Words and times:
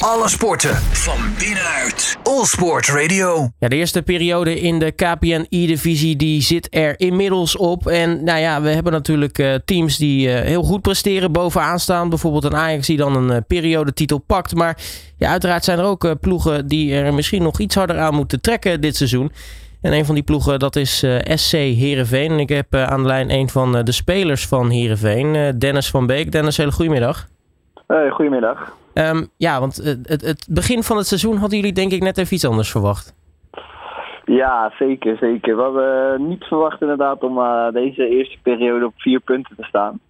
Alle 0.00 0.28
sporten 0.28 0.74
van 0.76 1.18
binnenuit. 1.38 2.16
All 2.22 2.44
Sport 2.44 2.88
Radio. 2.88 3.50
Ja, 3.58 3.68
de 3.68 3.76
eerste 3.76 4.02
periode 4.02 4.60
in 4.60 4.78
de 4.78 4.90
KPN 4.90 5.46
E-divisie 5.48 6.16
die 6.16 6.42
zit 6.42 6.68
er 6.70 7.00
inmiddels 7.00 7.56
op. 7.56 7.86
En 7.86 8.24
nou 8.24 8.38
ja, 8.38 8.62
we 8.62 8.68
hebben 8.68 8.92
natuurlijk 8.92 9.38
uh, 9.38 9.54
teams 9.64 9.96
die 9.96 10.28
uh, 10.28 10.40
heel 10.40 10.62
goed 10.62 10.82
presteren, 10.82 11.32
bovenaan 11.32 11.80
staan. 11.80 12.08
Bijvoorbeeld 12.08 12.44
een 12.44 12.56
Ajax 12.56 12.86
die 12.86 12.96
dan 12.96 13.16
een 13.16 13.30
uh, 13.30 13.36
periodetitel 13.46 14.18
pakt. 14.18 14.54
Maar 14.54 14.78
ja, 15.16 15.30
uiteraard 15.30 15.64
zijn 15.64 15.78
er 15.78 15.84
ook 15.84 16.20
ploegen 16.20 16.66
die 16.66 16.94
er 16.94 17.14
misschien 17.14 17.42
nog 17.42 17.58
iets 17.58 17.74
harder 17.74 17.98
aan 17.98 18.14
moeten 18.14 18.40
trekken 18.40 18.80
dit 18.80 18.96
seizoen. 18.96 19.32
En 19.80 19.92
een 19.92 20.04
van 20.04 20.14
die 20.14 20.24
ploegen 20.24 20.58
dat 20.58 20.76
is 20.76 21.04
SC 21.34 21.52
Heerenveen. 21.52 22.30
En 22.30 22.38
ik 22.38 22.48
heb 22.48 22.74
aan 22.74 23.00
de 23.00 23.06
lijn 23.06 23.30
een 23.30 23.48
van 23.48 23.84
de 23.84 23.92
spelers 23.92 24.46
van 24.46 24.70
Heerenveen, 24.70 25.58
Dennis 25.58 25.90
van 25.90 26.06
Beek. 26.06 26.32
Dennis, 26.32 26.56
hele 26.56 26.72
goedemiddag. 26.72 27.28
Hey, 27.90 28.10
goedemiddag. 28.10 28.76
Um, 28.94 29.28
ja, 29.36 29.60
want 29.60 29.76
het, 29.76 30.20
het, 30.22 30.46
begin 30.50 30.82
van 30.82 30.96
het 30.96 31.06
seizoen 31.06 31.36
hadden 31.36 31.58
jullie 31.58 31.72
denk 31.72 31.92
ik 31.92 32.02
net 32.02 32.18
even 32.18 32.34
iets 32.34 32.44
anders 32.44 32.70
verwacht. 32.70 33.14
Ja, 34.24 34.72
zeker, 34.78 35.16
zeker. 35.16 35.56
We 35.56 35.62
hadden 35.62 36.28
niet 36.28 36.44
verwacht 36.44 36.80
inderdaad 36.80 37.22
om 37.22 37.38
uh, 37.38 37.72
deze 37.72 38.08
eerste 38.08 38.38
periode 38.42 38.86
op 38.86 38.92
vier 38.96 39.20
punten 39.20 39.56
te 39.56 39.64
staan. 39.64 40.00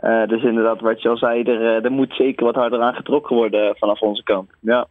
Uh, 0.00 0.26
dus 0.26 0.42
inderdaad, 0.42 0.80
wat 0.80 1.02
je 1.02 1.08
al 1.08 1.16
zei, 1.16 1.42
er, 1.42 1.60
eh, 1.60 1.84
er 1.84 1.90
moet 1.90 2.14
zeker 2.14 2.44
wat 2.44 2.54
harder 2.54 2.80
aan 2.80 2.94
getrokken 2.94 3.36
worden 3.36 3.76
vanaf 3.76 4.00
onze 4.00 4.22
kant. 4.22 4.50
Ja. 4.60 4.86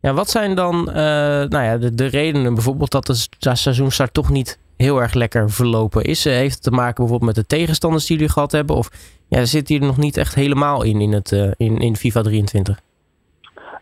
Ja, 0.00 0.12
wat 0.12 0.28
zijn 0.28 0.54
dan 0.54 0.84
nou 0.84 1.62
ja, 1.62 1.78
de, 1.78 1.94
de 1.94 2.06
redenen 2.06 2.54
bijvoorbeeld 2.54 2.90
dat 2.90 3.06
de 3.06 3.54
seizoenstart 3.54 4.14
toch 4.14 4.30
niet 4.30 4.61
heel 4.82 5.00
erg 5.00 5.14
lekker 5.14 5.50
verlopen 5.50 6.02
is? 6.04 6.24
Heeft 6.24 6.54
het 6.54 6.62
te 6.62 6.70
maken 6.70 6.94
bijvoorbeeld 6.94 7.34
met 7.34 7.40
de 7.40 7.56
tegenstanders 7.56 8.06
die 8.06 8.16
jullie 8.16 8.32
gehad 8.32 8.52
hebben? 8.52 8.76
Of 8.76 8.88
ja, 9.28 9.44
zit 9.44 9.68
hier 9.68 9.80
nog 9.80 9.96
niet 9.96 10.16
echt 10.16 10.34
helemaal 10.34 10.84
in, 10.84 11.00
in, 11.00 11.12
het, 11.12 11.30
uh, 11.30 11.50
in, 11.56 11.78
in 11.78 11.96
FIFA 11.96 12.22
23? 12.22 12.80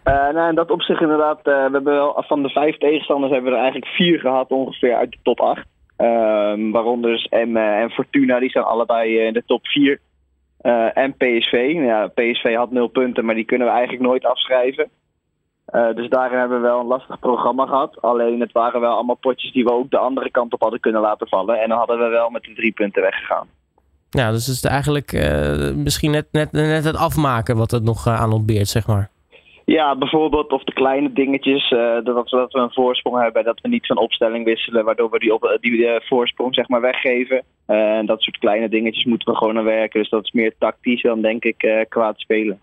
Uh, 0.05 0.15
nou, 0.35 0.49
in 0.49 0.55
dat 0.55 0.71
opzicht 0.71 1.01
inderdaad, 1.01 1.41
we 1.43 1.51
hebben 1.51 1.85
wel, 1.85 2.25
van 2.27 2.43
de 2.43 2.49
vijf 2.49 2.79
tegenstanders 2.79 3.33
hebben 3.33 3.51
we 3.51 3.57
er 3.57 3.63
eigenlijk 3.63 3.93
vier 3.93 4.19
gehad 4.19 4.51
ongeveer 4.51 4.95
uit 4.95 5.11
de 5.11 5.19
top 5.23 5.41
8. 5.41 5.59
Uh, 5.59 6.73
waaronder 6.73 7.11
dus 7.11 7.29
M 7.31 7.57
en 7.57 7.91
Fortuna, 7.91 8.39
die 8.39 8.51
zijn 8.51 8.65
allebei 8.65 9.19
in 9.19 9.33
de 9.33 9.43
top 9.47 9.67
4. 9.67 10.01
en 10.95 11.15
PSV. 11.17 11.73
Ja, 11.75 12.07
PSV 12.07 12.55
had 12.55 12.71
nul 12.71 12.89
punten, 12.89 13.25
maar 13.25 13.35
die 13.35 13.45
kunnen 13.45 13.67
we 13.67 13.73
eigenlijk 13.73 14.03
nooit 14.03 14.25
afschrijven. 14.25 14.91
Dus 15.95 16.09
daarin 16.09 16.39
hebben 16.39 16.61
we 16.61 16.67
wel 16.67 16.81
een 16.81 16.87
lastig 16.87 17.19
programma 17.19 17.67
gehad. 17.67 18.03
Alleen 18.03 18.41
het 18.41 18.53
waren 18.53 18.81
wel 18.81 18.95
allemaal 18.95 19.17
potjes 19.21 19.53
die 19.53 19.65
we 19.65 19.73
ook 19.73 19.91
de 19.91 19.99
andere 19.99 20.31
kant 20.31 20.53
op 20.53 20.61
hadden 20.61 20.81
kunnen 20.81 21.01
laten 21.01 21.29
vallen. 21.29 21.61
En 21.61 21.69
dan 21.69 21.79
hadden 21.79 21.99
we 21.99 22.09
wel 22.09 22.31
met 22.31 22.43
de 22.43 22.53
drie 22.53 22.73
punten 22.73 23.03
weggegaan. 23.03 23.47
Ja, 24.11 24.31
dus 24.31 24.47
het 24.47 24.57
is 24.57 24.65
eigenlijk 24.65 25.13
uh, 25.13 25.75
misschien 25.75 26.11
net, 26.11 26.27
net, 26.33 26.53
net 26.53 26.85
het 26.85 26.97
afmaken 26.97 27.57
wat 27.57 27.71
het 27.71 27.83
nog 27.83 28.07
uh, 28.07 28.21
aan 28.21 28.33
ontbeert, 28.33 28.69
zeg 28.69 28.87
maar. 28.87 29.11
Ja, 29.65 29.97
bijvoorbeeld 29.97 30.53
of 30.53 30.65
de 30.65 30.73
kleine 30.73 31.13
dingetjes, 31.13 31.71
uh, 31.71 32.05
dat, 32.05 32.29
dat 32.29 32.53
we 32.53 32.59
een 32.59 32.73
voorsprong 32.73 33.23
hebben, 33.23 33.45
dat 33.45 33.61
we 33.61 33.69
niet 33.69 33.87
van 33.87 33.99
opstelling 33.99 34.45
wisselen, 34.45 34.85
waardoor 34.85 35.11
we 35.11 35.19
die, 35.19 35.35
op, 35.35 35.59
die 35.61 36.01
voorsprong 36.05 36.55
zeg 36.55 36.69
maar 36.69 36.81
weggeven. 36.81 37.43
En 37.67 38.07
dat 38.07 38.23
soort 38.23 38.39
kleine 38.39 38.69
dingetjes 38.69 39.05
moeten 39.05 39.33
we 39.33 39.39
gewoon 39.39 39.59
aan 39.59 39.65
werken. 39.65 40.01
Dus 40.01 40.11
dat 40.11 40.25
is 40.25 40.33
meer 40.33 40.55
tactisch 40.59 41.03
dan 41.03 41.21
denk 41.21 41.45
ik 41.45 41.87
kwaad 41.89 42.21
spelen. 42.21 42.61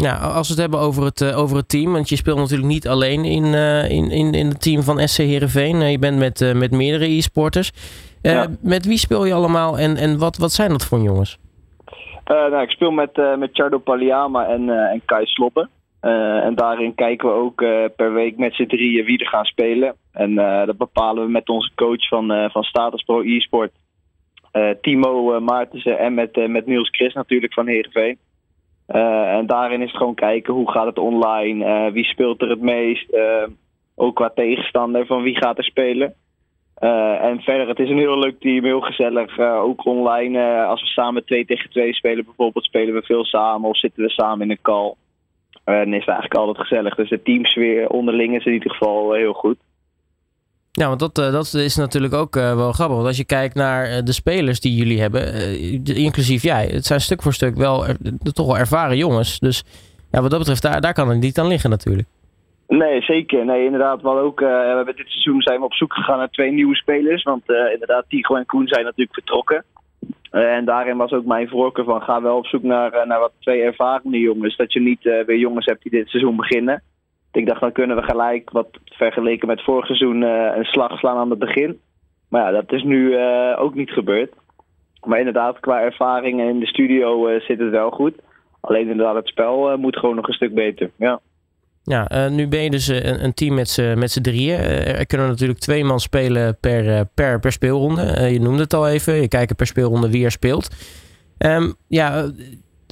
Ja, 0.00 0.14
als 0.16 0.48
we 0.48 0.52
het 0.52 0.62
hebben 0.62 0.80
over 0.80 1.04
het, 1.04 1.34
over 1.34 1.56
het 1.56 1.68
team, 1.68 1.92
want 1.92 2.08
je 2.08 2.16
speelt 2.16 2.38
natuurlijk 2.38 2.68
niet 2.68 2.88
alleen 2.88 3.24
in, 3.24 3.44
in, 3.90 4.10
in, 4.10 4.32
in 4.32 4.46
het 4.46 4.62
team 4.62 4.82
van 4.82 5.08
SC 5.08 5.18
Heerenveen. 5.18 5.90
je 5.90 5.98
bent 5.98 6.18
met, 6.18 6.54
met 6.54 6.70
meerdere 6.70 7.04
e-sporters. 7.04 7.72
Met 8.60 8.86
wie 8.86 8.98
speel 8.98 9.24
je 9.24 9.34
allemaal 9.34 9.78
en, 9.78 9.96
en 9.96 10.18
wat, 10.18 10.36
wat 10.36 10.52
zijn 10.52 10.70
dat 10.70 10.84
voor 10.84 10.98
jongens? 10.98 11.38
Nou, 12.24 12.62
ik 12.62 12.70
speel 12.70 12.90
met, 12.90 13.36
met 13.38 13.50
Chardo 13.52 13.78
Paliama 13.78 14.46
en, 14.46 14.68
en 14.68 15.02
Kai 15.04 15.26
Sloppen. 15.26 15.70
en 16.00 16.54
daarin 16.54 16.94
kijken 16.94 17.28
we 17.28 17.34
ook 17.34 17.56
per 17.96 18.12
week 18.12 18.36
met 18.36 18.54
z'n 18.54 18.66
drieën 18.66 19.04
wie 19.04 19.18
er 19.18 19.28
gaan 19.28 19.44
spelen. 19.44 19.94
En 20.12 20.34
dat 20.66 20.76
bepalen 20.76 21.24
we 21.24 21.30
met 21.30 21.48
onze 21.48 21.70
coach 21.74 22.08
van, 22.08 22.50
van 22.50 22.62
Status 22.62 23.02
Pro 23.02 23.22
e-sport. 23.22 23.72
Timo 24.80 25.40
Maartensen 25.40 25.98
en 25.98 26.14
met, 26.14 26.48
met 26.48 26.66
Niels 26.66 26.88
Chris 26.88 27.14
natuurlijk 27.14 27.52
van 27.52 27.66
Heerenveen. 27.66 28.18
En 28.92 29.46
daarin 29.46 29.82
is 29.82 29.88
het 29.88 29.96
gewoon 29.96 30.14
kijken 30.14 30.54
hoe 30.54 30.70
gaat 30.70 30.86
het 30.86 30.98
online, 30.98 31.92
wie 31.92 32.04
speelt 32.04 32.42
er 32.42 32.48
het 32.48 32.60
meest. 32.60 33.16
ook 33.94 34.14
qua 34.14 34.30
tegenstander 34.34 35.06
van 35.06 35.22
wie 35.22 35.36
gaat 35.36 35.58
er 35.58 35.64
spelen. 35.64 36.14
Uh, 36.80 37.24
en 37.24 37.40
verder, 37.40 37.68
het 37.68 37.78
is 37.78 37.88
een 37.88 37.98
heel 37.98 38.18
leuk 38.18 38.40
team, 38.40 38.64
heel 38.64 38.80
gezellig. 38.80 39.38
Uh, 39.38 39.62
ook 39.62 39.86
online, 39.86 40.38
uh, 40.38 40.68
als 40.68 40.80
we 40.80 40.86
samen 40.86 41.24
2 41.24 41.44
tegen 41.44 41.70
2 41.70 41.94
spelen 41.94 42.24
bijvoorbeeld, 42.24 42.64
spelen 42.64 42.94
we 42.94 43.02
veel 43.02 43.24
samen 43.24 43.68
of 43.68 43.78
zitten 43.78 44.02
we 44.02 44.10
samen 44.10 44.40
in 44.40 44.50
een 44.50 44.62
call. 44.62 44.94
en 45.64 45.92
is 45.92 45.98
het 45.98 46.08
eigenlijk 46.08 46.34
altijd 46.34 46.58
gezellig. 46.58 46.94
Dus 46.94 47.08
de 47.08 47.22
teamsfeer 47.22 47.88
onderling 47.88 48.36
is 48.36 48.44
in 48.44 48.52
ieder 48.52 48.70
geval 48.70 49.12
heel 49.12 49.32
goed. 49.32 49.58
Ja, 50.72 50.88
want 50.88 51.00
dat, 51.00 51.14
dat 51.14 51.54
is 51.54 51.76
natuurlijk 51.76 52.14
ook 52.14 52.34
wel 52.34 52.72
grappig. 52.72 52.96
Want 52.96 53.08
als 53.08 53.16
je 53.16 53.24
kijkt 53.24 53.54
naar 53.54 54.04
de 54.04 54.12
spelers 54.12 54.60
die 54.60 54.74
jullie 54.74 55.00
hebben, 55.00 55.34
inclusief 55.84 56.42
jij, 56.42 56.66
het 56.66 56.84
zijn 56.86 57.00
stuk 57.00 57.22
voor 57.22 57.32
stuk 57.32 57.56
wel 57.56 57.84
toch 58.32 58.46
wel 58.46 58.58
ervaren 58.58 58.96
jongens. 58.96 59.38
Dus 59.38 59.64
ja, 60.10 60.20
wat 60.20 60.30
dat 60.30 60.38
betreft, 60.38 60.62
daar, 60.62 60.80
daar 60.80 60.92
kan 60.92 61.08
het 61.08 61.20
niet 61.20 61.38
aan 61.38 61.46
liggen 61.46 61.70
natuurlijk. 61.70 62.08
Nee, 62.68 63.02
zeker. 63.02 63.44
Nee, 63.44 63.64
inderdaad. 63.64 64.02
Wel 64.02 64.18
ook, 64.18 64.40
we 64.40 64.72
hebben 64.76 64.96
dit 64.96 65.08
seizoen 65.08 65.42
zijn 65.42 65.58
we 65.58 65.64
op 65.64 65.74
zoek 65.74 65.92
gegaan 65.92 66.18
naar 66.18 66.30
twee 66.30 66.52
nieuwe 66.52 66.76
spelers. 66.76 67.22
Want 67.22 67.42
inderdaad, 67.72 68.04
Tigo 68.08 68.34
en 68.34 68.46
Koen 68.46 68.66
zijn 68.66 68.84
natuurlijk 68.84 69.14
vertrokken. 69.14 69.64
En 70.30 70.64
daarin 70.64 70.96
was 70.96 71.12
ook 71.12 71.24
mijn 71.24 71.48
voorkeur 71.48 71.84
van 71.84 72.02
ga 72.02 72.22
wel 72.22 72.36
op 72.36 72.46
zoek 72.46 72.62
naar, 72.62 73.06
naar 73.06 73.20
wat 73.20 73.32
twee 73.40 73.62
ervarende 73.62 74.18
jongens. 74.18 74.56
Dat 74.56 74.72
je 74.72 74.80
niet 74.80 75.02
weer 75.02 75.38
jongens 75.38 75.66
hebt 75.66 75.82
die 75.82 75.92
dit 75.92 76.08
seizoen 76.08 76.36
beginnen. 76.36 76.82
Ik 77.32 77.46
dacht, 77.46 77.60
dan 77.60 77.72
kunnen 77.72 77.96
we 77.96 78.02
gelijk, 78.02 78.50
wat 78.50 78.68
vergeleken 78.84 79.48
met 79.48 79.64
vorig 79.64 79.86
seizoen, 79.86 80.22
een 80.22 80.64
slag 80.64 80.98
slaan 80.98 81.16
aan 81.16 81.30
het 81.30 81.38
begin. 81.38 81.80
Maar 82.28 82.42
ja, 82.42 82.50
dat 82.50 82.72
is 82.72 82.82
nu 82.82 83.18
ook 83.56 83.74
niet 83.74 83.90
gebeurd. 83.90 84.32
Maar 85.04 85.18
inderdaad, 85.18 85.60
qua 85.60 85.80
ervaring 85.80 86.40
in 86.40 86.58
de 86.58 86.66
studio 86.66 87.38
zit 87.40 87.58
het 87.58 87.70
wel 87.70 87.90
goed. 87.90 88.14
Alleen 88.60 88.88
inderdaad, 88.88 89.14
het 89.14 89.28
spel 89.28 89.76
moet 89.78 89.96
gewoon 89.96 90.16
nog 90.16 90.28
een 90.28 90.34
stuk 90.34 90.54
beter. 90.54 90.90
Ja. 90.96 91.20
Ja, 91.82 92.28
nu 92.28 92.48
ben 92.48 92.62
je 92.62 92.70
dus 92.70 92.86
een, 92.88 93.34
team 93.34 93.54
met 93.54 94.10
z'n 94.10 94.20
drieën. 94.20 94.58
Er 94.58 95.06
kunnen 95.06 95.28
natuurlijk 95.28 95.58
twee 95.58 95.84
man 95.84 96.00
spelen 96.00 96.58
per, 96.60 97.06
per, 97.14 97.40
per 97.40 97.52
speelronde. 97.52 98.28
je 98.32 98.40
noemde 98.40 98.62
het 98.62 98.74
al 98.74 98.88
even. 98.88 99.14
Je 99.14 99.28
kijkt 99.28 99.56
per 99.56 99.66
speelronde 99.66 100.10
wie 100.10 100.24
er 100.24 100.30
speelt. 100.30 100.68
Um, 101.38 101.74
ja, 101.88 102.30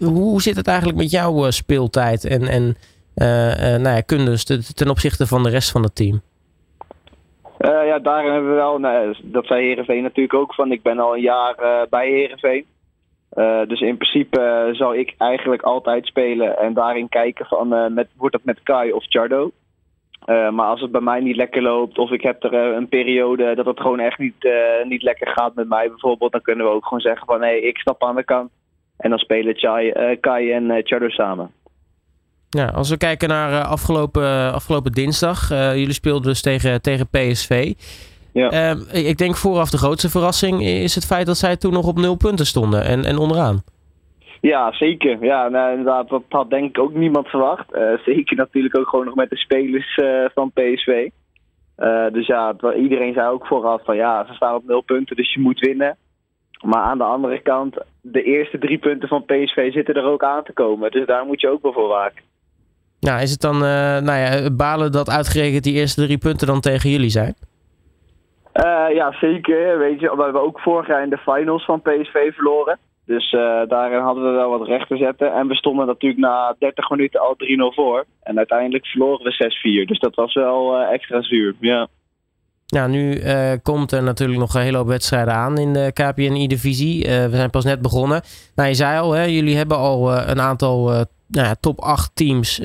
hoe 0.04 0.42
zit 0.42 0.56
het 0.56 0.66
eigenlijk 0.66 0.98
met 0.98 1.10
jouw 1.10 1.50
speeltijd 1.50 2.24
en, 2.24 2.42
en 2.42 2.76
nou 3.18 3.88
ja, 3.96 4.00
kundes 4.00 4.44
ten 4.74 4.90
opzichte 4.90 5.26
van 5.26 5.42
de 5.42 5.50
rest 5.50 5.70
van 5.70 5.82
het 5.82 5.94
team? 5.94 6.20
ja, 7.58 7.98
daarin 7.98 8.32
hebben 8.32 8.50
we 8.50 8.56
wel, 8.56 8.78
nou, 8.78 9.14
dat 9.22 9.46
zei 9.46 9.66
Herenveen 9.66 10.02
natuurlijk 10.02 10.34
ook 10.34 10.54
van. 10.54 10.72
Ik 10.72 10.82
ben 10.82 10.98
al 10.98 11.14
een 11.14 11.22
jaar 11.22 11.54
bij 11.90 12.08
Herenveen. 12.08 12.64
Dus 13.68 13.80
in 13.80 13.96
principe 13.96 14.70
zal 14.72 14.94
ik 14.94 15.14
eigenlijk 15.18 15.62
altijd 15.62 16.06
spelen 16.06 16.58
en 16.58 16.74
daarin 16.74 17.08
kijken 17.08 17.46
van 17.46 17.94
met, 17.94 18.08
wordt 18.16 18.34
dat 18.34 18.44
met 18.44 18.62
Kai 18.62 18.92
of 18.92 19.04
Chardo. 19.08 19.50
maar 20.26 20.66
als 20.66 20.80
het 20.80 20.90
bij 20.90 21.00
mij 21.00 21.20
niet 21.20 21.36
lekker 21.36 21.62
loopt 21.62 21.98
of 21.98 22.10
ik 22.10 22.22
heb 22.22 22.44
er 22.44 22.54
een 22.54 22.88
periode 22.88 23.54
dat 23.54 23.66
het 23.66 23.80
gewoon 23.80 24.00
echt 24.00 24.18
niet, 24.18 24.48
niet 24.84 25.02
lekker 25.02 25.28
gaat 25.28 25.54
met 25.54 25.68
mij 25.68 25.88
bijvoorbeeld, 25.88 26.32
dan 26.32 26.42
kunnen 26.42 26.66
we 26.66 26.72
ook 26.72 26.84
gewoon 26.84 27.00
zeggen 27.00 27.26
van 27.26 27.42
hé, 27.42 27.52
ik 27.52 27.78
stap 27.78 28.04
aan 28.04 28.16
de 28.16 28.24
kant. 28.24 28.50
En 28.96 29.10
dan 29.10 29.18
spelen 29.18 29.56
Chai, 29.56 30.16
Kai 30.20 30.52
en 30.52 30.80
Chardo 30.84 31.08
samen. 31.08 31.50
Ja, 32.50 32.66
als 32.66 32.90
we 32.90 32.96
kijken 32.96 33.28
naar 33.28 33.64
afgelopen, 33.64 34.52
afgelopen 34.52 34.92
dinsdag, 34.92 35.48
jullie 35.48 35.92
speelden 35.92 36.22
dus 36.22 36.42
tegen, 36.42 36.82
tegen 36.82 37.08
PSV. 37.08 37.72
Ja. 38.32 38.50
Ehm, 38.50 38.78
ik 38.92 39.18
denk 39.18 39.36
vooraf 39.36 39.70
de 39.70 39.78
grootste 39.78 40.10
verrassing 40.10 40.62
is 40.62 40.94
het 40.94 41.06
feit 41.06 41.26
dat 41.26 41.36
zij 41.36 41.56
toen 41.56 41.72
nog 41.72 41.86
op 41.86 41.96
nul 41.96 42.16
punten 42.16 42.46
stonden 42.46 42.84
en, 42.84 43.04
en 43.04 43.18
onderaan. 43.18 43.62
Ja, 44.40 44.72
zeker. 44.72 45.24
Ja, 45.24 45.48
nou, 45.48 45.70
inderdaad, 45.70 46.08
dat 46.08 46.22
had 46.28 46.50
denk 46.50 46.68
ik 46.68 46.82
ook 46.82 46.94
niemand 46.94 47.28
verwacht. 47.28 47.74
Uh, 47.74 47.98
zeker 48.14 48.36
natuurlijk 48.36 48.78
ook 48.78 48.88
gewoon 48.88 49.04
nog 49.04 49.14
met 49.14 49.30
de 49.30 49.36
spelers 49.36 50.00
van 50.34 50.50
PSV. 50.52 51.08
Eh, 51.78 52.06
dus 52.12 52.26
ja, 52.26 52.54
iedereen 52.76 53.12
zei 53.12 53.28
ook 53.28 53.46
vooraf 53.46 53.84
van 53.84 53.96
ja, 53.96 54.26
ze 54.26 54.34
staan 54.34 54.54
op 54.54 54.66
nul 54.66 54.80
punten, 54.80 55.16
dus 55.16 55.32
je 55.32 55.40
moet 55.40 55.60
winnen. 55.60 55.96
Maar 56.64 56.82
aan 56.82 56.98
de 56.98 57.04
andere 57.04 57.40
kant, 57.42 57.76
de 58.00 58.22
eerste 58.22 58.58
drie 58.58 58.78
punten 58.78 59.08
van 59.08 59.24
PSV 59.24 59.72
zitten 59.72 59.94
er 59.94 60.04
ook 60.04 60.22
aan 60.22 60.44
te 60.44 60.52
komen. 60.52 60.90
Dus 60.90 61.06
daar 61.06 61.26
moet 61.26 61.40
je 61.40 61.48
ook 61.48 61.62
wel 61.62 61.72
voor 61.72 61.88
waken. 61.88 62.22
Nou, 63.00 63.22
is 63.22 63.30
het 63.30 63.40
dan 63.40 63.58
nou 63.58 64.18
ja, 64.18 64.50
balen 64.50 64.92
dat 64.92 65.10
uitgerekend 65.10 65.64
die 65.64 65.74
eerste 65.74 66.04
drie 66.04 66.18
punten 66.18 66.46
dan 66.46 66.60
tegen 66.60 66.90
jullie 66.90 67.10
zijn? 67.10 67.34
Uh, 68.64 68.94
ja, 68.94 69.12
zeker. 69.20 69.78
Weet 69.78 70.00
je, 70.00 70.16
we 70.16 70.22
hebben 70.22 70.42
ook 70.42 70.60
vorig 70.60 70.86
jaar 70.86 71.02
in 71.02 71.10
de 71.10 71.18
finals 71.18 71.64
van 71.64 71.82
PSV 71.82 72.34
verloren. 72.34 72.78
Dus 73.06 73.32
uh, 73.32 73.62
daarin 73.68 74.00
hadden 74.00 74.24
we 74.24 74.30
wel 74.30 74.58
wat 74.58 74.66
recht 74.66 74.88
te 74.88 74.96
zetten. 74.96 75.32
En 75.32 75.48
we 75.48 75.54
stonden 75.54 75.86
natuurlijk 75.86 76.20
na 76.20 76.54
30 76.58 76.90
minuten 76.90 77.20
al 77.20 77.36
3-0 77.72 77.74
voor. 77.74 78.04
En 78.22 78.36
uiteindelijk 78.36 78.86
verloren 78.86 79.24
we 79.24 79.82
6-4. 79.84 79.86
Dus 79.86 79.98
dat 79.98 80.14
was 80.14 80.34
wel 80.34 80.80
extra 80.80 81.22
zuur. 81.22 81.54
Ja. 81.60 81.88
Ja, 82.70 82.86
nu 82.86 83.22
uh, 83.22 83.52
komt 83.62 83.92
er 83.92 84.02
natuurlijk 84.02 84.38
nog 84.38 84.54
een 84.54 84.60
hele 84.60 84.76
hoop 84.76 84.86
wedstrijden 84.86 85.34
aan 85.34 85.58
in 85.58 85.72
de 85.72 85.90
KPNI-divisie. 85.92 87.04
Uh, 87.04 87.24
we 87.24 87.36
zijn 87.36 87.50
pas 87.50 87.64
net 87.64 87.82
begonnen. 87.82 88.22
Nou, 88.54 88.68
je 88.68 88.74
zei 88.74 89.00
al, 89.00 89.12
hè, 89.12 89.22
jullie 89.22 89.56
hebben 89.56 89.76
al 89.76 90.12
uh, 90.14 90.22
een 90.26 90.40
aantal 90.40 90.88
nou 91.26 91.46
ja, 91.46 91.54
top 91.60 91.80
8 91.80 92.10
teams 92.14 92.58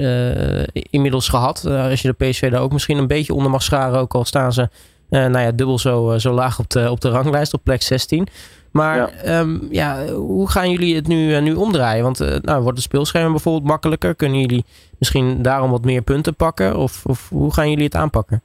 inmiddels 0.74 1.30
gehad. 1.30 1.66
als 1.66 2.02
je 2.02 2.16
de 2.18 2.26
PSV 2.26 2.52
daar 2.52 2.62
ook 2.62 2.72
misschien 2.72 2.98
een 2.98 3.08
beetje 3.08 3.34
onder 3.34 3.52
mag 3.52 3.64
scharen, 3.64 4.00
ook 4.00 4.14
al 4.14 4.26
staan 4.26 4.54
ze 4.54 4.70
nou 5.10 5.40
ja, 5.40 5.52
dubbel 5.52 5.80
zo, 5.80 6.18
zo 6.18 6.34
laag 6.34 6.60
op 6.60 6.70
de, 6.70 6.92
op 6.92 7.02
de 7.02 7.10
ranglijst, 7.10 7.54
op 7.54 7.64
plek 7.64 7.82
16. 7.82 8.28
Maar 8.72 8.98
ja. 9.24 9.40
Um, 9.40 9.68
ja, 9.72 10.06
hoe 10.08 10.50
gaan 10.50 10.72
jullie 10.72 10.96
het 10.96 11.08
nu, 11.08 11.42
nu 11.42 11.54
omdraaien? 11.54 12.04
Want 12.04 12.20
nou, 12.42 12.62
wordt 12.62 12.78
het 12.78 12.88
speelscherm 12.88 13.32
bijvoorbeeld 13.32 13.68
makkelijker? 13.68 14.16
Kunnen 14.16 14.40
jullie 14.40 14.66
misschien 15.00 15.42
daarom 15.42 15.72
wat 15.72 15.86
meer 15.86 16.02
punten 16.02 16.36
pakken? 16.36 16.78
Of, 16.78 17.06
of 17.06 17.30
hoe 17.30 17.54
gaan 17.54 17.70
jullie 17.70 17.86
het 17.86 17.96
aanpakken? 17.96 18.42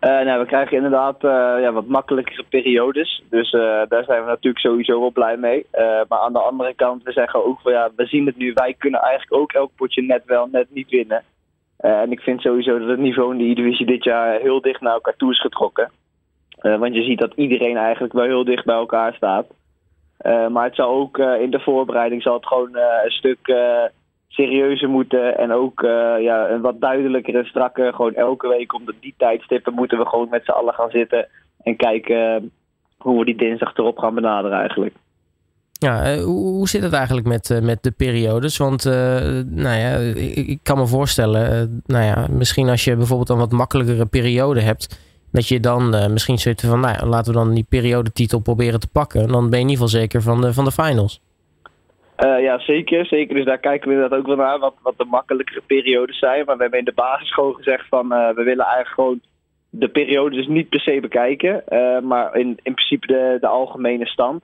Uh, 0.00 0.10
nou, 0.10 0.40
we 0.40 0.46
krijgen 0.46 0.76
inderdaad 0.76 1.24
uh, 1.24 1.30
ja, 1.60 1.72
wat 1.72 1.86
makkelijkere 1.86 2.44
periodes. 2.48 3.22
Dus 3.30 3.52
uh, 3.52 3.60
daar 3.88 4.04
zijn 4.04 4.22
we 4.22 4.28
natuurlijk 4.28 4.64
sowieso 4.64 5.00
wel 5.00 5.10
blij 5.10 5.36
mee. 5.36 5.66
maar 6.08 6.18
aan 6.18 6.32
de 6.32 6.38
andere 6.38 6.74
kant, 6.74 7.02
we 7.02 7.12
zeggen 7.12 7.44
ook 7.44 7.60
van 7.60 7.72
ja, 7.72 7.90
we 7.96 8.06
zien 8.06 8.26
het 8.26 8.36
nu. 8.36 8.52
Wij 8.52 8.74
kunnen 8.78 9.00
eigenlijk 9.00 9.42
ook 9.42 9.52
elk 9.52 9.70
potje 9.76 10.02
net 10.02 10.22
wel, 10.26 10.48
net 10.52 10.66
niet 10.70 10.90
winnen. 10.90 11.22
en 11.76 12.12
ik 12.12 12.20
vind 12.20 12.40
sowieso 12.40 12.78
dat 12.78 12.88
het 12.88 12.98
niveau 12.98 13.32
in 13.32 13.38
de 13.38 13.54
divisie 13.54 13.86
dit 13.86 14.04
jaar 14.04 14.40
heel 14.40 14.60
dicht 14.60 14.80
naar 14.80 14.92
elkaar 14.92 15.16
toe 15.16 15.30
is 15.30 15.40
getrokken. 15.40 15.90
want 16.60 16.94
je 16.94 17.02
ziet 17.02 17.18
dat 17.18 17.32
iedereen 17.34 17.76
eigenlijk 17.76 18.12
wel 18.12 18.24
heel 18.24 18.44
dicht 18.44 18.64
bij 18.64 18.76
elkaar 18.76 19.14
staat. 19.14 19.46
maar 20.48 20.64
het 20.64 20.74
zal 20.74 20.88
ook 20.88 21.18
in 21.18 21.50
de 21.50 21.60
voorbereiding 21.60 22.22
zal 22.22 22.34
het 22.34 22.46
gewoon 22.46 22.76
een 22.76 23.10
stuk 23.10 23.52
serieuzer 24.28 24.88
moeten. 24.88 25.38
En 25.38 25.52
ook 25.52 25.82
uh, 25.82 25.90
ja, 26.20 26.48
een 26.48 26.60
wat 26.60 26.80
duidelijker 26.80 27.34
en 27.34 27.44
strakker. 27.44 27.94
Gewoon 27.94 28.14
elke 28.14 28.48
week 28.48 28.74
om 28.74 28.82
die 29.00 29.14
tijdstippen 29.16 29.74
moeten 29.74 29.98
we 29.98 30.06
gewoon 30.06 30.28
met 30.30 30.44
z'n 30.44 30.50
allen 30.50 30.74
gaan 30.74 30.90
zitten. 30.90 31.28
En 31.62 31.76
kijken 31.76 32.34
eh, 32.34 32.42
hoe 32.98 33.18
we 33.18 33.24
die 33.24 33.36
dinsdag 33.36 33.76
erop 33.76 33.98
gaan 33.98 34.14
benaderen 34.14 34.58
eigenlijk. 34.58 34.94
Ja, 35.72 36.16
uh, 36.16 36.24
hoe, 36.24 36.68
zit 36.68 36.82
het 36.82 36.92
eigenlijk 36.92 37.26
met, 37.26 37.60
met 37.62 37.82
de 37.82 37.90
periodes? 37.90 38.56
Want 38.56 38.84
nou 38.84 39.78
ja, 39.78 39.96
ik, 39.96 40.36
ik, 40.36 40.58
kan 40.62 40.78
me 40.78 40.86
voorstellen, 40.86 41.82
nou 41.86 42.04
ja, 42.04 42.26
misschien 42.30 42.68
als 42.68 42.84
je 42.84 42.96
bijvoorbeeld 42.96 43.28
een 43.28 43.38
wat 43.38 43.52
makkelijkere 43.52 44.06
periode 44.06 44.60
hebt, 44.60 45.00
dat 45.32 45.48
je 45.48 45.60
dan 45.60 46.12
misschien 46.12 46.38
zit 46.38 46.60
van, 46.60 46.80
nou 46.80 46.96
ja, 46.98 47.06
laten 47.06 47.32
we 47.32 47.38
dan 47.38 47.54
die 47.54 47.66
periodetitel 47.68 48.38
proberen 48.38 48.80
te 48.80 48.88
pakken. 48.88 49.28
Dan 49.28 49.50
ben 49.50 49.58
je 49.58 49.64
in 49.64 49.70
ieder 49.70 49.84
geval 49.84 50.00
zeker 50.00 50.22
van 50.22 50.40
de, 50.40 50.52
van 50.52 50.64
de 50.64 50.72
finals. 50.72 51.20
Uh, 52.24 52.42
ja, 52.42 52.58
zeker, 52.58 53.06
zeker. 53.06 53.34
Dus 53.34 53.44
daar 53.44 53.58
kijken 53.58 53.88
we 53.88 53.94
inderdaad 53.94 54.18
ook 54.18 54.26
wel 54.26 54.36
naar, 54.36 54.58
wat, 54.58 54.74
wat 54.82 54.94
de 54.96 55.04
makkelijkere 55.04 55.60
periodes 55.66 56.18
zijn. 56.18 56.44
Maar 56.44 56.56
we 56.56 56.62
hebben 56.62 56.78
in 56.78 56.84
de 56.84 56.92
basisschool 56.92 57.52
gezegd 57.52 57.88
van, 57.88 58.12
uh, 58.12 58.28
we 58.28 58.42
willen 58.42 58.64
eigenlijk 58.64 58.94
gewoon 58.94 59.20
de 59.70 59.88
periode 59.88 60.36
dus 60.36 60.46
niet 60.46 60.68
per 60.68 60.80
se 60.80 61.00
bekijken. 61.00 61.62
Uh, 61.68 62.00
maar 62.00 62.36
in, 62.36 62.58
in 62.62 62.74
principe 62.74 63.06
de, 63.06 63.36
de 63.40 63.46
algemene 63.46 64.06
stand. 64.06 64.42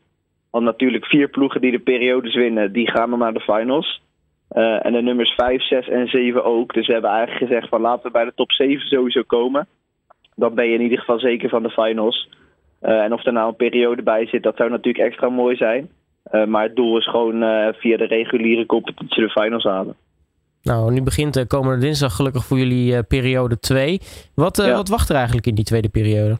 Want 0.51 0.65
natuurlijk 0.65 1.05
vier 1.05 1.29
ploegen 1.29 1.61
die 1.61 1.71
de 1.71 1.79
periodes 1.79 2.35
winnen, 2.35 2.73
die 2.73 2.91
gaan 2.91 3.11
dan 3.11 3.19
naar 3.19 3.33
de 3.33 3.41
finals. 3.41 4.03
en 4.49 4.93
de 4.93 5.03
nummers 5.03 5.35
5, 5.35 5.63
6 5.63 5.89
en 5.89 6.09
7 6.09 6.45
ook. 6.45 6.75
Dus 6.75 6.87
we 6.87 6.93
hebben 6.93 7.11
eigenlijk 7.11 7.47
gezegd 7.47 7.69
van 7.69 7.81
laten 7.81 8.03
we 8.03 8.11
bij 8.11 8.25
de 8.25 8.33
top 8.35 8.53
7 8.53 8.87
sowieso 8.87 9.23
komen. 9.23 9.67
Dan 10.37 10.55
ben 10.55 10.67
je 10.67 10.75
in 10.75 10.83
ieder 10.83 10.99
geval 10.99 11.19
zeker 11.19 11.49
van 11.49 11.63
de 11.63 11.71
finals. 11.71 12.29
en 12.81 13.13
of 13.13 13.25
er 13.25 13.33
nou 13.33 13.49
een 13.49 13.57
periode 13.57 14.03
bij 14.03 14.27
zit, 14.27 14.43
dat 14.43 14.57
zou 14.57 14.71
natuurlijk 14.71 15.05
extra 15.05 15.29
mooi 15.29 15.57
zijn. 15.57 15.91
Uh, 16.33 16.45
maar 16.45 16.63
het 16.63 16.77
doel 16.77 16.99
is 16.99 17.09
gewoon 17.09 17.43
uh, 17.43 17.69
via 17.73 17.97
de 17.97 18.07
reguliere 18.07 18.67
competitie 18.67 19.23
de 19.23 19.31
finals 19.31 19.65
halen. 19.65 19.97
Nou, 20.63 20.93
nu 20.93 21.03
begint 21.03 21.37
uh, 21.37 21.45
komende 21.47 21.81
dinsdag 21.81 22.17
gelukkig 22.17 22.45
voor 22.45 22.59
jullie 22.59 23.03
periode 23.03 23.59
2. 23.59 24.01
Wat, 24.35 24.57
ja. 24.57 24.73
wat 24.73 24.89
wacht 24.89 25.09
er 25.09 25.17
eigenlijk 25.17 25.47
in 25.47 25.55
die 25.55 25.65
tweede 25.65 25.89
periode? 25.89 26.37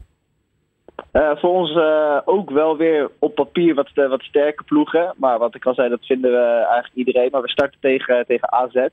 voor 1.11 1.49
ons 1.49 1.77
ook 2.25 2.49
wel 2.49 2.77
weer 2.77 3.11
op 3.19 3.35
papier 3.35 3.73
wat, 3.75 3.89
wat 3.93 4.21
sterke 4.21 4.63
ploegen. 4.63 5.13
Maar 5.17 5.39
wat 5.39 5.55
ik 5.55 5.65
al 5.65 5.73
zei, 5.73 5.89
dat 5.89 6.05
vinden 6.05 6.31
we 6.31 6.65
eigenlijk 6.69 6.93
iedereen. 6.93 7.29
Maar 7.31 7.41
we 7.41 7.49
starten 7.49 7.79
tegen, 7.79 8.25
tegen 8.27 8.51
AZ. 8.51 8.87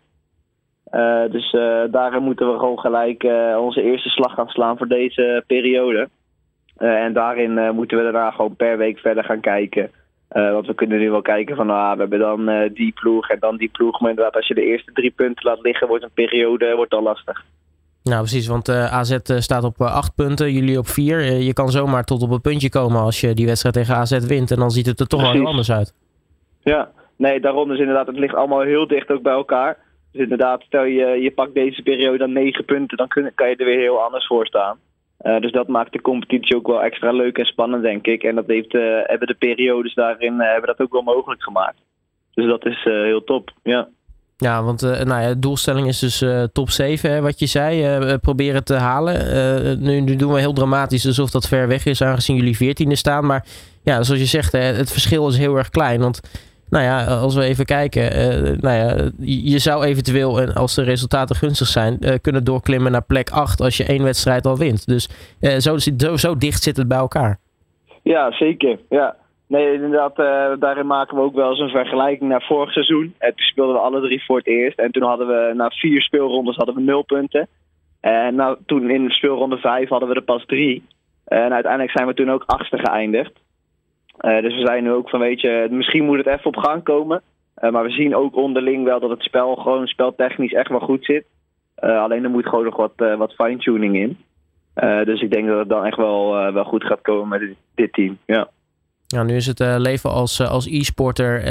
dus 1.33 1.51
daarin 1.91 2.23
moeten 2.23 2.53
we 2.53 2.59
gewoon 2.59 2.79
gelijk 2.79 3.23
onze 3.59 3.83
eerste 3.83 4.09
slag 4.09 4.35
gaan 4.35 4.49
slaan 4.49 4.77
voor 4.79 4.89
deze 4.89 5.45
periode. 5.47 6.09
en 6.77 7.13
daarin 7.13 7.75
moeten 7.75 7.97
we 7.97 8.03
daarna 8.03 8.31
gewoon 8.31 8.57
per 8.57 8.79
week 8.79 8.99
verder 8.99 9.25
gaan 9.25 9.41
kijken. 9.41 9.91
Uh, 10.33 10.53
want 10.53 10.67
we 10.67 10.75
kunnen 10.75 10.99
nu 10.99 11.11
wel 11.11 11.23
kijken 11.23 11.57
van, 11.57 11.71
ah, 11.71 11.93
we 11.93 11.99
hebben 11.99 12.19
dan 12.19 12.49
uh, 12.49 12.71
die 12.75 12.93
ploeg 12.93 13.29
en 13.29 13.39
dan 13.41 13.57
die 13.57 13.69
ploeg. 13.69 14.01
Maar 14.01 14.11
inderdaad, 14.11 14.37
als 14.37 14.47
je 14.47 14.55
de 14.55 14.65
eerste 14.65 14.93
drie 14.93 15.11
punten 15.11 15.45
laat 15.45 15.61
liggen, 15.61 15.89
wordt 15.89 16.05
een 16.05 16.11
periode 16.15 16.75
wordt 16.77 16.95
al 16.95 17.03
lastig. 17.03 17.45
Nou, 18.03 18.19
precies, 18.19 18.47
want 18.47 18.69
uh, 18.69 18.93
AZ 18.93 19.17
staat 19.25 19.65
op 19.65 19.81
acht 19.81 20.15
punten, 20.15 20.53
jullie 20.53 20.79
op 20.79 20.87
vier. 20.87 21.21
je 21.21 21.53
kan 21.53 21.71
zomaar 21.71 22.05
tot 22.05 22.23
op 22.23 22.31
een 22.31 22.41
puntje 22.41 22.71
komen 22.71 23.01
als 23.01 23.21
je 23.21 23.35
die 23.35 23.47
wedstrijd 23.47 23.75
tegen 23.75 23.95
AZ 23.95 24.19
wint. 24.27 24.51
En 24.51 24.59
dan 24.59 24.71
ziet 24.71 24.87
het 24.87 25.01
er 25.01 25.07
toch 25.07 25.23
wel 25.23 25.33
heel 25.33 25.47
anders 25.47 25.73
uit. 25.73 25.95
Ja, 26.63 26.91
nee, 27.17 27.41
daarom 27.41 27.73
is 27.73 27.79
inderdaad, 27.79 28.07
het 28.07 28.19
ligt 28.19 28.35
allemaal 28.35 28.61
heel 28.61 28.87
dicht 28.87 29.11
ook 29.11 29.23
bij 29.23 29.33
elkaar. 29.33 29.79
Dus 30.13 30.23
inderdaad, 30.23 30.63
stel 30.63 30.85
je, 30.85 31.07
je 31.07 31.31
pakt 31.31 31.55
deze 31.55 31.83
periode 31.83 32.19
dan 32.19 32.33
negen 32.33 32.65
punten, 32.65 32.97
dan 32.97 33.09
kun, 33.09 33.33
kan 33.35 33.49
je 33.49 33.57
er 33.57 33.65
weer 33.65 33.79
heel 33.79 34.03
anders 34.03 34.27
voor 34.27 34.47
staan. 34.47 34.79
Uh, 35.23 35.41
dus 35.41 35.53
dat 35.53 35.69
maakt 35.69 35.93
de 35.93 36.01
competitie 36.01 36.57
ook 36.57 36.67
wel 36.67 36.83
extra 36.83 37.13
leuk 37.13 37.39
en 37.39 37.45
spannend, 37.45 37.83
denk 37.83 38.07
ik. 38.07 38.23
En 38.23 38.35
dat 38.35 38.47
heeft, 38.47 38.75
uh, 38.75 38.83
hebben 39.03 39.29
de 39.29 39.35
periodes 39.35 39.95
daarin 39.95 40.35
uh, 40.35 40.47
hebben 40.47 40.67
dat 40.67 40.81
ook 40.81 40.93
wel 40.93 41.03
mogelijk 41.03 41.43
gemaakt. 41.43 41.79
Dus 42.35 42.47
dat 42.47 42.67
is 42.67 42.85
heel 42.85 43.25
top, 43.25 43.51
ja. 43.63 43.89
Ja, 44.37 44.63
want 44.63 44.81
nou 44.81 45.23
ja, 45.23 45.29
de 45.29 45.39
doelstelling 45.39 45.87
is 45.87 45.99
dus 45.99 46.25
top 46.53 46.71
7, 46.71 47.11
hè, 47.11 47.21
wat 47.21 47.39
je 47.39 47.47
zei. 47.47 48.19
proberen 48.19 48.65
te 48.65 48.75
halen. 48.75 49.83
Nu, 49.83 50.01
nu, 50.01 50.17
doen 50.17 50.33
we 50.33 50.41
heel 50.41 50.53
dramatisch 50.53 51.07
alsof 51.07 51.31
dat 51.31 51.49
ver 51.49 51.69
weg 51.69 51.85
is, 51.85 52.03
aangezien 52.03 52.37
jullie 52.37 52.87
14e 52.87 52.93
staan. 52.93 53.27
Maar 53.27 53.47
ja, 53.83 54.03
zoals 54.03 54.21
je 54.21 54.27
zegt, 54.27 54.53
hè, 54.53 54.59
het 54.59 54.91
verschil 54.91 55.29
is 55.29 55.39
heel 55.39 55.57
erg 55.57 55.69
klein. 55.69 56.01
Want 56.01 56.21
nou 56.73 56.85
ja, 56.85 57.05
als 57.05 57.35
we 57.35 57.43
even 57.43 57.65
kijken. 57.65 58.03
Uh, 58.03 58.59
nou 58.61 58.77
ja, 58.77 59.11
je 59.51 59.59
zou 59.59 59.85
eventueel, 59.85 60.41
als 60.55 60.75
de 60.75 60.83
resultaten 60.83 61.37
gunstig 61.37 61.67
zijn, 61.67 61.97
uh, 62.01 62.15
kunnen 62.21 62.45
doorklimmen 62.45 62.93
naar 62.93 63.05
plek 63.05 63.31
8 63.31 63.61
als 63.61 63.77
je 63.77 63.85
één 63.85 64.03
wedstrijd 64.03 64.47
al 64.47 64.57
wint. 64.57 64.87
Dus 64.87 65.09
zo, 65.59 65.77
zo, 65.79 66.17
zo, 66.17 66.37
dicht 66.37 66.63
zit 66.63 66.77
het 66.77 66.89
bij 66.89 66.99
elkaar. 66.99 67.39
Ja, 68.03 68.33
zeker. 68.33 68.79
Ja. 68.89 69.17
Nee, 69.47 69.73
inderdaad, 69.75 70.17
daarin 70.61 70.87
maken 70.87 71.17
we 71.17 71.23
ook 71.23 71.35
wel 71.35 71.51
eens 71.51 71.59
een 71.59 71.69
vergelijking 71.69 72.31
naar 72.31 72.43
vorig 72.43 72.73
seizoen. 72.73 73.15
toen 73.19 73.33
speelden 73.37 73.75
we 73.75 73.81
alle 73.81 74.01
drie 74.01 74.25
voor 74.25 74.37
het 74.37 74.47
eerst. 74.47 74.79
En 74.79 74.91
toen 74.91 75.03
hadden 75.03 75.27
we 75.27 75.53
na 75.55 75.71
vier 75.71 76.03
speelrondes 76.03 76.57
hadden 76.57 76.75
we 76.75 76.81
nul 76.81 77.03
punten. 77.03 77.49
En 78.01 78.35
nou, 78.35 78.57
toen 78.67 78.91
in 78.91 79.11
speelronde 79.11 79.57
5 79.57 79.89
hadden 79.89 80.09
we 80.09 80.15
er 80.15 80.23
pas 80.23 80.45
drie. 80.47 80.85
En 81.25 81.53
uiteindelijk 81.53 81.93
zijn 81.93 82.07
we 82.07 82.15
toen 82.15 82.31
ook 82.31 82.43
achtste 82.47 82.79
geëindigd. 82.79 83.33
Uh, 84.21 84.43
dus 84.43 84.55
we 84.55 84.67
zijn 84.67 84.83
nu 84.83 84.93
ook 84.93 85.09
van, 85.09 85.21
weet 85.21 85.41
je, 85.41 85.67
misschien 85.71 86.05
moet 86.05 86.17
het 86.17 86.27
even 86.27 86.45
op 86.45 86.57
gang 86.57 86.83
komen. 86.83 87.23
Uh, 87.63 87.71
maar 87.71 87.83
we 87.83 87.91
zien 87.91 88.17
ook 88.17 88.37
onderling 88.37 88.85
wel 88.85 89.01
dat 89.01 89.11
het 89.11 89.23
spel 89.23 89.55
gewoon 89.55 89.87
speltechnisch 89.87 90.53
echt 90.53 90.69
wel 90.69 90.81
goed 90.81 91.05
zit. 91.05 91.25
Uh, 91.85 92.03
alleen 92.03 92.25
er 92.25 92.31
moet 92.31 92.49
gewoon 92.49 92.65
nog 92.65 92.77
wat, 92.77 92.93
wat 93.19 93.35
fine-tuning 93.35 93.97
in. 93.97 94.19
dus 95.05 95.21
ik 95.21 95.31
denk 95.31 95.49
dat 95.49 95.59
het 95.59 95.69
dan 95.69 95.85
echt 95.85 95.97
wel, 95.97 96.53
wel 96.53 96.65
goed 96.65 96.85
gaat 96.85 97.01
komen 97.01 97.29
met 97.29 97.41
dit, 97.41 97.57
dit 97.75 97.93
team. 97.93 98.19
Ja. 98.27 98.49
Ja, 99.07 99.23
nu 99.23 99.37
is 99.37 99.47
het 99.47 99.59
leven 99.59 100.11
als, 100.11 100.41
als 100.41 100.67
e-sporter 100.67 101.43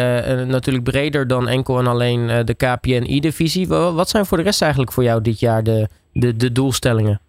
natuurlijk 0.48 0.84
breder 0.84 1.28
dan 1.28 1.48
enkel 1.48 1.80
en 1.80 1.88
alleen 1.88 2.46
de 2.46 2.56
KPN-E-divisie. 2.56 3.68
Wat 3.68 4.10
zijn 4.10 4.26
voor 4.26 4.38
de 4.38 4.44
rest 4.44 4.62
eigenlijk 4.62 4.92
voor 4.92 5.04
jou 5.04 5.22
dit 5.22 5.40
jaar 5.40 5.64
de, 5.64 5.88
de, 6.14 6.36
de 6.36 6.52
doelstellingen? 6.52 7.22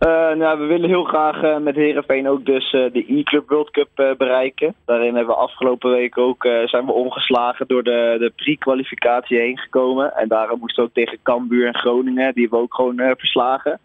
Uh, 0.00 0.32
nou, 0.32 0.58
we 0.58 0.64
willen 0.64 0.88
heel 0.88 1.04
graag 1.04 1.42
uh, 1.42 1.58
met 1.58 1.74
Herenveen 1.74 2.28
ook 2.28 2.46
dus 2.46 2.72
uh, 2.72 2.92
de 2.92 3.04
E-Club 3.08 3.48
World 3.48 3.70
Cup 3.70 4.16
bereiken. 4.18 4.74
Daarin 4.84 5.14
hebben 5.14 5.34
we 5.34 5.40
afgelopen 5.40 5.90
week 5.90 6.18
ook 6.18 6.48
zijn 6.64 6.86
we 6.86 6.92
omgeslagen 6.92 7.66
door 7.66 7.82
de, 7.82 8.16
de 8.18 8.32
pre-kwalificatie 8.36 9.38
heen 9.38 9.58
gekomen. 9.58 10.16
En 10.16 10.28
daarom 10.28 10.58
moesten 10.58 10.82
we 10.82 10.88
ook 10.88 10.94
tegen 10.94 11.18
Cambuur 11.22 11.66
en 11.66 11.74
Groningen, 11.74 12.34
die 12.34 12.42
hebben 12.42 12.58
we 12.58 12.64
ook 12.64 12.74
gewoon 12.74 13.14
verslagen. 13.16 13.78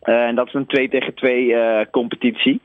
en 0.00 0.34
dat 0.34 0.46
is 0.46 0.54
een 0.54 0.66
2 0.66 0.88
tegen 0.88 1.14
2 1.14 1.54
competitie. 1.90 2.60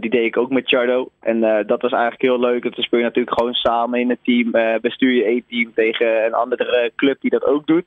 die 0.00 0.10
deed 0.10 0.24
ik 0.24 0.36
ook 0.36 0.50
met 0.50 0.68
Chardo. 0.68 1.08
En 1.20 1.40
dat 1.66 1.82
was 1.82 1.92
eigenlijk 1.92 2.22
heel 2.22 2.40
leuk. 2.40 2.62
Dat 2.62 2.84
speel 2.84 2.98
je 2.98 3.04
natuurlijk 3.04 3.38
gewoon 3.38 3.54
samen 3.54 4.00
in 4.00 4.10
het 4.10 4.24
team. 4.24 4.50
bestuur 4.80 5.12
je 5.12 5.24
één 5.24 5.44
team 5.48 5.72
tegen 5.74 6.24
een 6.24 6.34
andere 6.34 6.92
club 6.96 7.20
die 7.20 7.30
dat 7.30 7.44
ook 7.44 7.66
doet. 7.66 7.84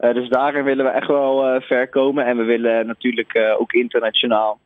Uh, 0.00 0.14
dus 0.14 0.28
daarin 0.28 0.64
willen 0.64 0.84
we 0.84 0.90
echt 0.90 1.06
wel 1.06 1.54
uh, 1.54 1.60
ver 1.60 1.88
komen. 1.88 2.26
En 2.26 2.36
we 2.36 2.42
willen 2.42 2.86
natuurlijk 2.86 3.34
uh, 3.34 3.60
ook 3.60 3.72
internationaal 3.72 4.58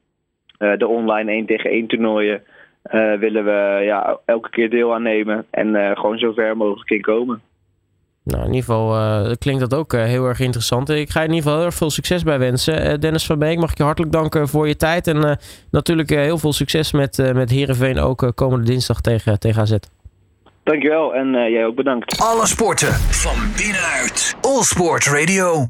de 0.58 0.86
online 0.86 1.30
1 1.32 1.46
tegen 1.46 1.70
1 1.70 1.86
toernooien. 1.86 2.42
willen 3.20 3.44
we 3.44 3.80
ja, 3.84 4.18
elke 4.24 4.50
keer 4.50 4.70
deel 4.70 4.94
aan 4.94 5.02
nemen. 5.02 5.46
En 5.50 5.96
gewoon 5.96 6.18
zo 6.18 6.32
ver 6.32 6.56
mogelijk 6.56 6.90
in 6.90 7.00
komen. 7.00 7.40
Nou, 8.24 8.40
in 8.40 8.54
ieder 8.54 8.64
geval 8.64 9.36
klinkt 9.36 9.60
dat 9.60 9.74
ook 9.74 9.92
heel 9.92 10.26
erg 10.26 10.40
interessant. 10.40 10.88
Ik 10.88 11.10
ga 11.10 11.20
je 11.20 11.26
in 11.26 11.34
ieder 11.34 11.44
geval 11.44 11.56
heel 11.58 11.66
erg 11.66 11.78
veel 11.78 11.90
succes 11.90 12.22
bij 12.22 12.38
wensen. 12.38 13.00
Dennis 13.00 13.26
van 13.26 13.38
Beek, 13.38 13.58
mag 13.58 13.70
ik 13.70 13.76
je 13.76 13.82
hartelijk 13.82 14.12
danken 14.12 14.48
voor 14.48 14.68
je 14.68 14.76
tijd. 14.76 15.06
En 15.06 15.38
natuurlijk 15.70 16.10
heel 16.10 16.38
veel 16.38 16.52
succes 16.52 16.92
met, 16.92 17.32
met 17.34 17.50
Heerenveen 17.50 17.98
ook 17.98 18.32
komende 18.34 18.64
dinsdag 18.64 19.00
tegen, 19.00 19.38
tegen 19.38 19.60
AZ. 19.62 19.76
Dankjewel 20.68 21.14
en 21.14 21.34
uh, 21.34 21.48
jij 21.48 21.66
ook 21.66 21.74
bedankt. 21.74 22.20
Alle 22.20 22.46
sporten 22.46 22.92
van 22.94 23.36
binnenuit. 23.56 24.36
All 24.40 24.62
Sport 24.62 25.06
Radio. 25.06 25.66